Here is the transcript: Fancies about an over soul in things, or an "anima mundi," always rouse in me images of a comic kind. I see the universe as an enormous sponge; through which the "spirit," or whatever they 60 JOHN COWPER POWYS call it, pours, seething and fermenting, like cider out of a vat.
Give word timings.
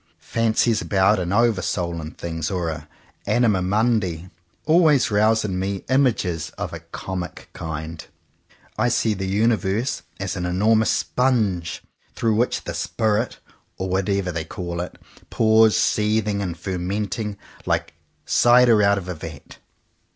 Fancies 0.17 0.81
about 0.81 1.19
an 1.19 1.31
over 1.31 1.61
soul 1.61 2.01
in 2.01 2.09
things, 2.09 2.49
or 2.49 2.69
an 2.71 2.87
"anima 3.27 3.61
mundi," 3.61 4.31
always 4.65 5.11
rouse 5.11 5.45
in 5.45 5.59
me 5.59 5.85
images 5.89 6.49
of 6.57 6.73
a 6.73 6.79
comic 6.79 7.51
kind. 7.53 8.07
I 8.79 8.89
see 8.89 9.13
the 9.13 9.27
universe 9.27 10.01
as 10.19 10.35
an 10.35 10.47
enormous 10.47 10.89
sponge; 10.89 11.83
through 12.15 12.33
which 12.33 12.63
the 12.63 12.73
"spirit," 12.73 13.37
or 13.77 13.89
whatever 13.89 14.31
they 14.31 14.39
60 14.39 14.49
JOHN 14.49 14.49
COWPER 14.49 14.69
POWYS 14.69 14.77
call 14.79 14.81
it, 14.81 14.99
pours, 15.29 15.77
seething 15.77 16.41
and 16.41 16.57
fermenting, 16.57 17.37
like 17.67 17.93
cider 18.25 18.81
out 18.81 18.97
of 18.97 19.07
a 19.07 19.13
vat. 19.13 19.59